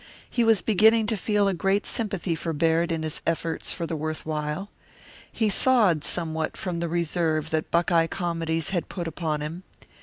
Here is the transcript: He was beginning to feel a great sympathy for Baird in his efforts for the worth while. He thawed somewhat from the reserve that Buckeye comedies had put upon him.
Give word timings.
He 0.27 0.43
was 0.43 0.63
beginning 0.63 1.05
to 1.05 1.15
feel 1.15 1.47
a 1.47 1.53
great 1.53 1.85
sympathy 1.85 2.33
for 2.33 2.53
Baird 2.53 2.91
in 2.91 3.03
his 3.03 3.21
efforts 3.27 3.71
for 3.71 3.85
the 3.85 3.95
worth 3.95 4.25
while. 4.25 4.71
He 5.31 5.47
thawed 5.47 6.03
somewhat 6.03 6.57
from 6.57 6.79
the 6.79 6.89
reserve 6.89 7.51
that 7.51 7.69
Buckeye 7.69 8.07
comedies 8.07 8.71
had 8.71 8.89
put 8.89 9.07
upon 9.07 9.41
him. 9.41 9.61